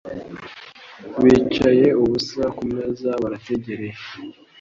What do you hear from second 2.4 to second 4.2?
ku meza barategereje